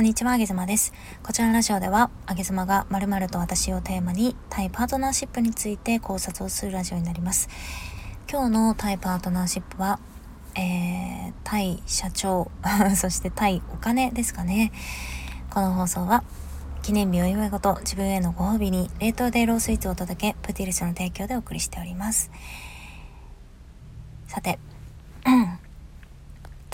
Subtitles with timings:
[0.00, 0.94] こんにちは、あげずまです。
[1.22, 7.50] こちらのラジオでは、あげずまが〇〇と私をテーマに、対パートナーシップについて考察をするラジオになります。
[8.26, 10.00] 今日の対パートナーシップは、
[10.54, 12.50] えー、対社長、
[12.96, 14.72] そして対お金ですかね。
[15.50, 16.24] この放送は、
[16.80, 22.30] 記念日お祝い事、自分へのご褒美に、冷凍でロースイーツをお届け、プティリスの提供でお送りしております。
[24.26, 24.58] さて、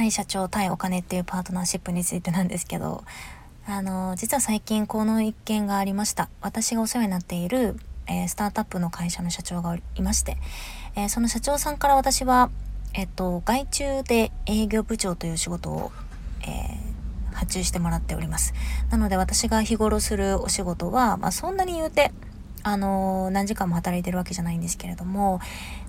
[0.00, 3.04] 対社長対お金っていうパートナーシップについてなんですけど
[3.66, 6.30] あの実は最近この一件がありました。
[6.40, 10.38] 私がお世話になっている、えー、スタートアップの会社の社長がいまして、
[10.96, 12.50] えー、その社長さんから私は
[12.94, 15.92] えっと外注で営業部長という仕事を、
[16.44, 18.54] えー、発注してもらっております。
[18.88, 22.10] なので私が日頃するお仕事は、まあ、そんなに言うて
[22.62, 25.40] あの何時間も働いてるわけじゃないんですけれども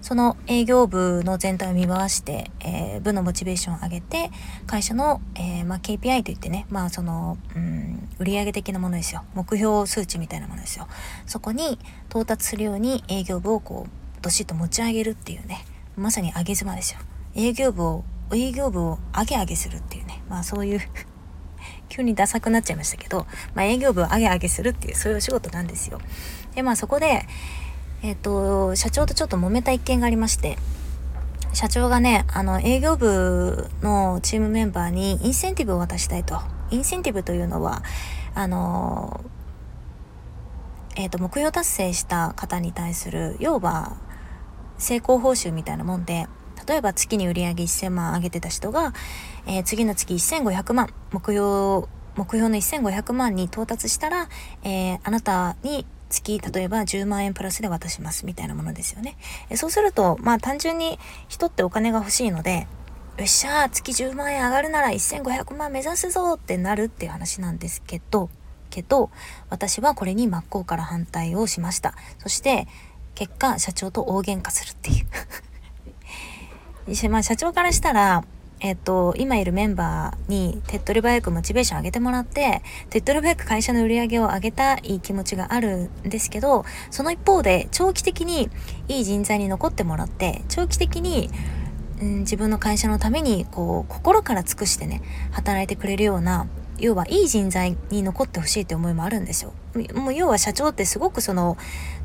[0.01, 4.31] その営業部の全体を見回して、えー、部のモチベーションを上げて
[4.67, 9.23] 会社の、えー、まあ、KPI といってねまあその、うん、売上的なものですよ。
[9.33, 10.87] 目標数値みたいなものですよ。
[11.25, 16.99] そこに到達するように営業部をこうどしっと持ち上げるっていうねまさに上げ妻ですよ。
[17.35, 20.81] 営業部を営業部を上げ上げするっていうねまあそういう
[21.91, 25.99] 急にダサくなっちゃいましたけど、まあ、営業部を上げ上げするっていうそういうお仕事なんですよ。
[26.55, 27.25] でまあそこで、
[28.01, 30.57] えっ、ー、と社長とちょっと揉めた一件がありまして
[31.53, 36.39] 社長がねあの営業部のチームメンバーにインセンティブを渡したいと。
[36.71, 37.83] インセンティブというのは
[38.33, 39.19] あの
[40.95, 43.97] えー、と目標達成した方に対する要は
[44.77, 46.27] 成功報酬みたいなもんで
[46.67, 48.93] 例えば月に売上1000万上げてた人が、
[49.47, 54.27] えー、次の月1500万目標目標の1500万に到達したら、
[54.63, 59.15] えー、あなたに月例えば10万円プラスで渡しますみたいなものですよね。
[59.49, 62.67] えそうするとまあ単純に人ってお金が欲しいので
[63.17, 68.29] よっしゃ月10万円上がるなら1500万目指すぞってなるっていう話なんですけど
[68.69, 69.11] けど
[69.49, 72.67] 私はこれに真っ向から反対をしましたそして
[73.13, 75.05] 結果社長と大喧嘩するっていう
[77.09, 78.23] まあ、社長からしたら、
[78.59, 88.49] えっと、今いるメンバーに手っ取り早くモチベーション上げてもらって、手っ取り早く会社の売り上げを上げたい気持ちがあるんですけど、その一方で長期的に
[88.87, 91.31] いい人材に残ってもらって、長期的に、
[92.01, 95.01] うん、自分の会社のためにこう心から尽くしてね
[95.31, 96.47] 働いてくれるような
[96.79, 99.53] 要はいい人材に残ってほしいって思いもあるんですよ。
[99.93, 101.57] もう要は社長ってすごくその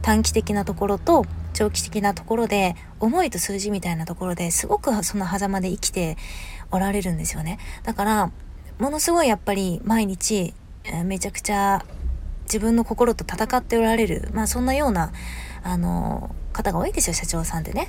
[0.02, 1.24] 短期的なところと
[1.54, 6.18] 長期的なところで思いと数字みたいなところですごくその狭間で生きて
[6.70, 7.58] おられるんですよね。
[7.84, 8.32] だから
[8.78, 10.52] ものすごいやっぱり毎日
[11.04, 11.86] めちゃくちゃ
[12.42, 15.12] 自分の心と戦っておられるまあそんなような
[15.62, 17.88] あの方が多いですよ社長さんってね。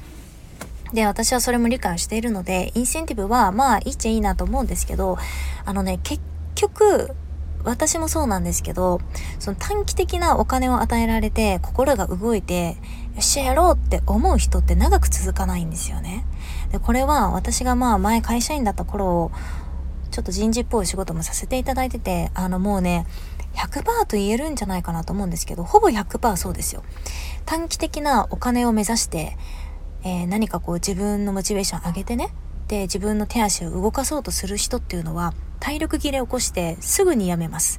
[0.94, 5.18] で、私はそれも理解しているので、インセンティブはまあいいっちゃいいなと思うんですけど、
[5.66, 6.22] あのね、結
[6.56, 7.16] 局、
[7.64, 9.02] 私もそうなんですけど、
[9.40, 12.78] その短期的なお金を与えられて心が動いて、
[13.14, 16.26] よっしゃやろうって思う人って長く続かないんですよね。
[16.72, 19.32] で、これは私がまあ前会社員だった頃、
[20.12, 23.06] ちょっと人事っぽい仕事もさせていただいてて、あのもうね、
[23.56, 26.84] 100%と言えるんじゃないかなと思うんですけど、ほぼ100%そうですよ。
[27.46, 29.38] 短期的なお金を目指して、
[30.08, 32.30] えー、何かこう自分のモチベーション上げてね、
[32.70, 37.78] で自分の手足を動かそうとする人っていうのは体力切れを起こしてすぐに辞めます。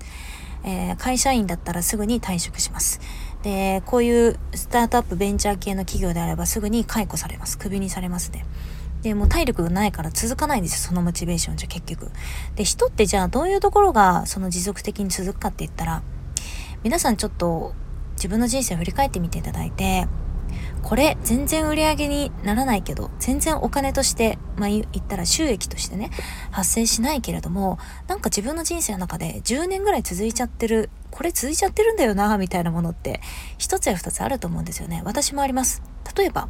[0.63, 3.01] えー、会社員だったらすぐに退職します。
[3.43, 7.57] で、こういうスタートアップベンチャー系の企業であればすぐに解雇されます。
[7.57, 8.45] クビにされますね。
[9.01, 12.11] で、もう体力がないから続かないんですよ、そのモチベーションじゃ結局。
[12.57, 16.03] で、人ってじゃあどういうところがその持続的に続くかって言ったら、
[16.83, 17.73] 皆さんちょっと
[18.17, 20.09] 自分の人生を振り返ってみていただいて、
[20.83, 26.11] これ全然売り上げにならないけど全然お金としてまあ言ったら収益としてね
[26.51, 33.21] 発生しないけれどもなんか自分の人生の中で10年ぐらい続いちゃってるこれ続いちゃってるんだよなみたいなものって
[33.59, 35.03] 一つや二つあると思うんですよね。
[35.05, 35.83] 私もあります。
[36.17, 36.49] 例えば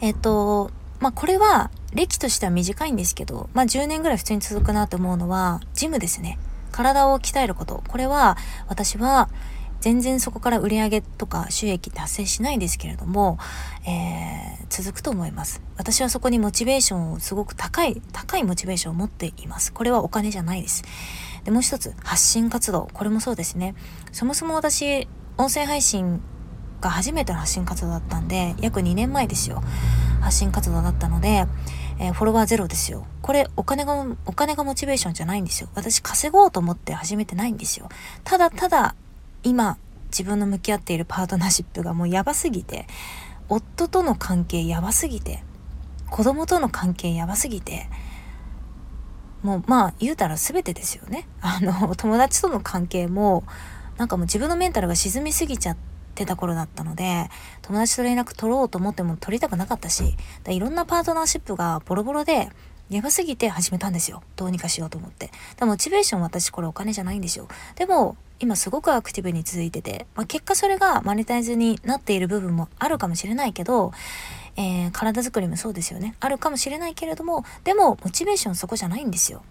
[0.00, 0.70] えっと
[1.00, 6.38] まあこれは歴としては短いんですけどまあ10年ぐらい普通に続くなと思うのはジムですね。
[6.70, 7.82] 体を鍛えること。
[7.86, 9.28] これは私は
[9.82, 13.38] 全然そこから売り上げとか収益って発生しないですけれども、
[13.84, 15.60] えー、続くと思います。
[15.76, 19.72] 私はそこにモチベーションをすごく高い、高いモチベーションを持っています。
[19.72, 20.84] これはお金じゃないです。
[21.42, 22.88] で、もう一つ、発信活動。
[22.92, 23.74] これもそうですね。
[24.12, 26.20] そもそも私、音声配信
[26.80, 29.64] が初めての発信活動だったんで、約2年前ですよ。
[30.20, 31.46] 発信活動だったので、
[31.98, 33.04] えー、フォロワーゼロですよ。
[33.20, 35.68] これ、お金が、お金がモチベーションじゃないんですよ。
[35.74, 37.88] 私稼ごうと思って始めてないんですよ。
[38.22, 38.94] ただただ
[39.42, 42.86] 今自分の向き合っているパートナーシップがもうやばすぎて
[43.48, 45.42] 夫との関係やばすぎて
[46.10, 47.88] 子供との関係やばすぎて
[49.42, 51.26] もうまあ言うたら全てですよね。
[51.40, 53.44] あの友達との関係も
[53.98, 55.76] なんかもう自分のメンタルが沈みすぎちゃっ
[56.14, 57.28] てた頃だったので
[57.62, 62.50] 友達と連絡取ろうと思っても取りたくなかったしだいろんなパートナーシップがボロボロで
[62.88, 64.22] やばすぎて始めたんですよ。
[64.36, 65.30] どうにかしようと思って。
[65.58, 67.48] でモチベーション私これお金じゃないんですよ。
[67.74, 73.92] でも今すごくアクティブに続いてて、まあ、結果それがマネタイズになっている部分もあるかもしれないけど
[74.56, 76.14] えー、体づくりもそうですよね。
[76.20, 79.42] あるかもしれないけれどもでもモチベーションそこじゃないんですよ。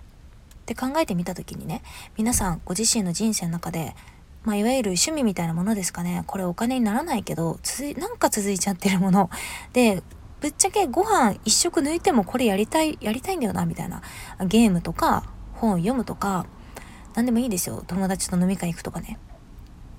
[0.61, 1.81] って考えてみた時にね
[2.17, 3.95] 皆さんご自身の人生の中で
[4.43, 6.23] まあ、いわゆる趣味みたいなものですかね。
[6.25, 9.29] これお金にならないけど続なんか続いちゃってるもの。
[9.73, 10.01] で
[10.39, 14.01] ぶっちゃけご飯一食抜いてもこれやりたいやりたいんだよなみたいな。
[14.45, 16.47] ゲームとか本読むとか
[17.13, 19.18] 何でもいいですよ友達と飲み会行くとかね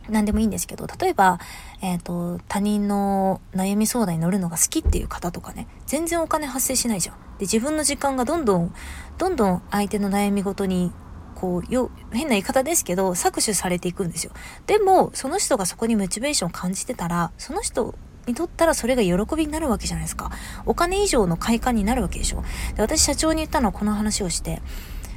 [0.08, 1.38] 何でもいいんですけど例えば、
[1.80, 7.16] えーと、他人の悩み相談に乗るのが好きっていう方とかね全然お金発生しないじゃん。
[7.38, 8.74] で自分の時間がどんどん
[9.18, 10.92] どんどん相手の悩み事に
[11.34, 14.32] こうよ変な言い方ですけど搾取されていくんですよ。
[14.66, 17.94] でもその人がそこにモチベーションを感じてたらその人
[18.26, 20.30] にとったらそれが喜びになるわけじゃないですか。
[20.66, 22.42] お金以上の快感になるわけでしょ。
[22.74, 24.62] で私社長に言ったのはこの話をして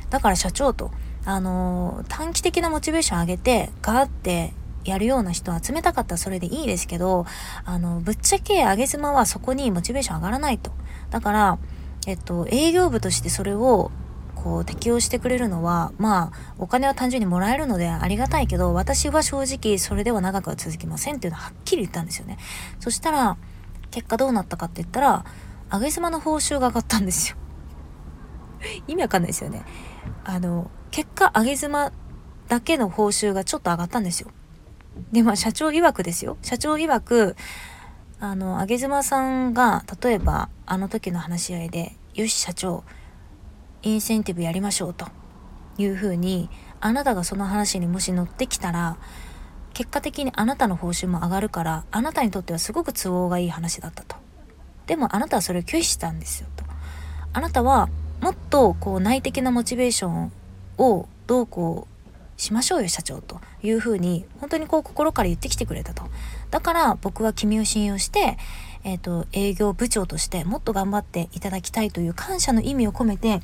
[0.10, 0.92] だから社長と
[1.26, 7.26] あの、短期的なモチベーション上げてガーってやるような人を集めたかったらそれでいいですけど、
[7.66, 10.72] あの、ぶっちゃけ上げ妻はそこにモチベーション上がらないと。
[11.10, 11.58] だから、
[12.08, 13.92] えっと、営業部としてそれを
[14.36, 22.38] こう適用してくれるのはまあお金は単純にもらえるのでありがたいけど私は正直それでは長くは続きませんっていうのははっきり言ったんですよね。
[22.80, 23.38] そしたら
[23.90, 25.26] 結果どうなったかって言ったら
[25.72, 27.38] 上げ妻の報酬が上がったんですよ。
[28.88, 29.64] 意味わかんないですよね。
[30.24, 31.92] あの結果上げ妻
[32.48, 34.32] だけの報酬がちょっと上がったんですよ
[35.12, 37.36] でまあ社長曰くですよ社長曰く
[38.22, 42.86] あの上妻さんが例えばあの時の話し合いで「よし社長
[43.82, 45.10] インセンティブやりましょう」と
[45.78, 46.50] いうふうに
[46.80, 48.96] あなたがその話にもし乗ってきたら
[49.74, 54.16] 結果的にあなたの報酬も上がるからあなたにとってはすごく都合がいい話だったと。
[54.88, 56.64] でもあなたはそれを拒否したんですよと。
[57.34, 57.90] あなたは
[58.22, 60.32] もっとこう内的なモチベーション
[60.78, 66.04] をどうこうしましょうよ社長というふうに本当にこう心から言ってきてくれたと。
[66.52, 68.38] だから僕は君を信用して、
[68.84, 73.42] えーと、営業部長としてもっと頑張っていただきたいという感謝の意味を込めて、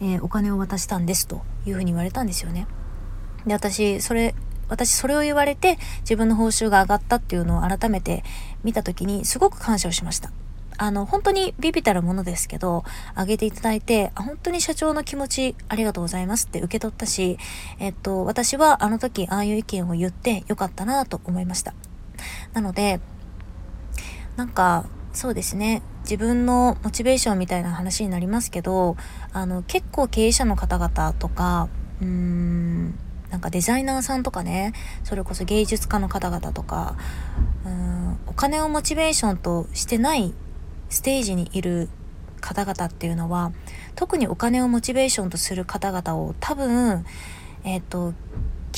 [0.00, 2.66] えー、お金を渡したんですというふうに言われたんですよね。
[3.46, 4.34] で私それ
[4.68, 8.24] 私それを言われて自分の報酬が上がったっていうのを改めて
[8.64, 10.32] 見た時にすごく感謝をしました。
[10.78, 12.84] あの、本当にビビたるものですけど、
[13.14, 17.38] あげていただいて、本当に社長の気持ちありがとうございますって受け取ったし、
[17.78, 21.74] えっと、私はあの時ああいう意見を言ってよかったなと思いました。
[22.52, 23.00] なので、
[24.36, 25.82] なんか、そうですね。
[26.02, 28.96] 自分のモチベーションみたいな話になりますけど、
[29.32, 31.68] あの、結構経営者の方々とか、
[32.00, 32.94] うーん、
[33.30, 34.72] なんかデザイナーさんとかね、
[35.04, 36.96] それこそ芸術家の方々とか、
[37.64, 40.34] うーん、お金をモチベーションとしてない
[40.92, 41.88] ステージにいる
[42.40, 43.52] 方々っていうのは
[43.96, 47.04] 特にお金をモチベーションとする方々を多分
[47.64, 48.14] えっ、ー、と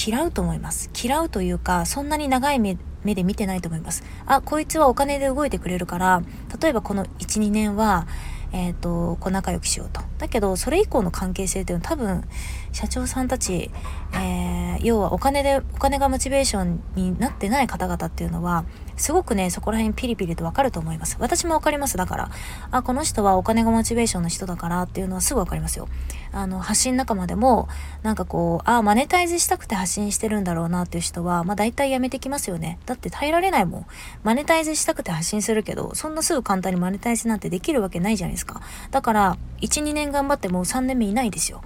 [0.06, 0.90] 嫌うと思います。
[1.02, 4.04] 嫌うというかそんなに長い目で見てないと思います。
[4.26, 6.22] あこいつはお金で動いてくれるから
[6.60, 8.06] 例えばこの12年は
[8.52, 10.00] えっ、ー、とこう仲良くしようと。
[10.18, 12.24] だけどそれ以降の関係性っていうのは多分
[12.72, 13.70] 社長さんたち、
[14.14, 18.64] えー、要はお金でお金がモチベーションになってない方々っていうのは
[18.96, 21.16] すごくね、そこら辺ピリピリとわかると思います。
[21.20, 21.96] 私もわかります。
[21.96, 22.30] だから、
[22.70, 25.88] あ、この人はお金がモチベーションの人だからっていうのはすぐわかりますよ。
[26.32, 27.68] あの、発信仲間でも、
[28.02, 32.78] なんかこう、あ、マネタイズしたくて発信してるんだろうなっていう人は、まあ大体やめてきますよね。
[32.86, 33.86] だって耐えられないもん。
[34.22, 38.60] マネタイズしたくて発信するけど、そんなすぐ簡単にマネタイズなんてできるわけないじゃないですか。
[38.90, 41.62] だから、1、2年頑張ってもう3年目いないですよ。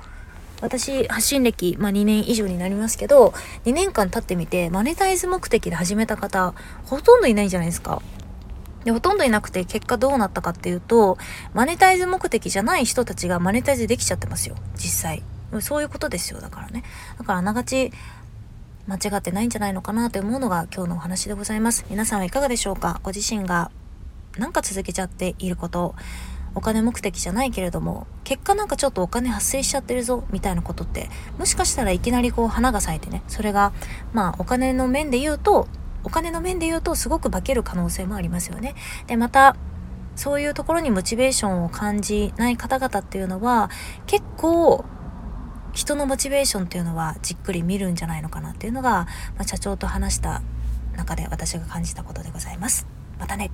[0.61, 3.33] 私発信歴、まあ、2年以上になりますけど
[3.65, 8.03] 2年間経ってみてマネタイズ目的で始めた方ほとんどいないじゃないですか。
[8.85, 11.19] でほとんどいなくて結果どうなったかっていうと
[11.53, 15.23] マネタイズ目的じゃない人たちがマネタイズできちゃってますよ実際。
[15.61, 16.85] そういうことですよだからね。
[17.19, 17.93] だからあながち
[18.87, 21.85] 間違ってないんじゃないのかなと思うのが今日のお話でございます。
[21.91, 23.01] 皆さんはいかがでしょうか？
[23.03, 23.71] ご自身が
[24.39, 25.95] 何か続けちゃっていること。
[26.59, 33.73] お金目的じゃないけれども結果なんかちょっとお金発生しちゃってるぞみたいなことってもしかしたらいきなりこう花が咲いてねそれが
[34.13, 35.69] まあお金の面で言うと
[36.03, 38.75] お金の面で言うとすごく化ける可能性もありますよね。
[39.07, 39.57] でまた
[40.17, 43.71] そういうところにモチベーションを感じない方々っていうのは
[44.07, 44.85] 結構
[45.75, 50.43] 人のモチベーションっていうのはじっくり見るんじゃないのかなっていうのが、まあ、社長と話した
[50.97, 52.87] 中で私が感じたことでございます。
[53.21, 53.51] またね。